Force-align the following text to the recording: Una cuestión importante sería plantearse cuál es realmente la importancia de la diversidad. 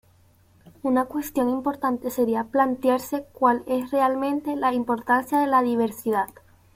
Una 0.81 1.05
cuestión 1.05 1.47
importante 1.47 2.09
sería 2.09 2.45
plantearse 2.45 3.27
cuál 3.33 3.61
es 3.67 3.91
realmente 3.91 4.55
la 4.55 4.73
importancia 4.73 5.37
de 5.39 5.45
la 5.45 5.61
diversidad. 5.61 6.27